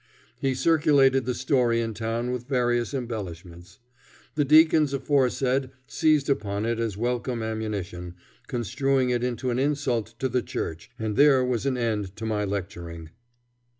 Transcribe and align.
He 0.39 0.55
circulated 0.55 1.25
the 1.27 1.35
story 1.35 1.79
in 1.79 1.93
town 1.93 2.31
with 2.31 2.47
various 2.47 2.91
embellishments. 2.91 3.77
The 4.33 4.43
deacons 4.43 4.93
aforesaid 4.95 5.69
seized 5.85 6.27
upon 6.27 6.65
it 6.65 6.79
as 6.79 6.97
welcome 6.97 7.43
ammunition, 7.43 8.15
construing 8.47 9.11
it 9.11 9.23
into 9.23 9.51
an 9.51 9.59
insult 9.59 10.15
to 10.17 10.27
the 10.27 10.41
church, 10.41 10.89
and 10.97 11.15
there 11.15 11.45
was 11.45 11.67
an 11.67 11.77
end 11.77 12.15
to 12.15 12.25
my 12.25 12.43
lecturing. 12.45 13.11